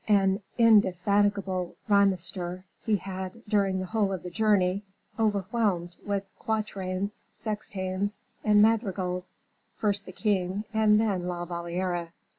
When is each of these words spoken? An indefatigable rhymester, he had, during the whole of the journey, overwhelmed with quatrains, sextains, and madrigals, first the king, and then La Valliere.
An 0.07 0.41
indefatigable 0.57 1.75
rhymester, 1.87 2.65
he 2.83 2.95
had, 2.95 3.43
during 3.47 3.79
the 3.79 3.85
whole 3.85 4.11
of 4.11 4.23
the 4.23 4.31
journey, 4.31 4.81
overwhelmed 5.19 5.95
with 6.03 6.25
quatrains, 6.39 7.19
sextains, 7.35 8.17
and 8.43 8.63
madrigals, 8.63 9.35
first 9.75 10.07
the 10.07 10.11
king, 10.11 10.63
and 10.73 10.99
then 10.99 11.27
La 11.27 11.45
Valliere. 11.45 12.13